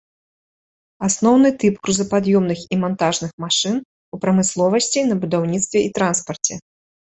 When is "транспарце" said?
6.01-6.53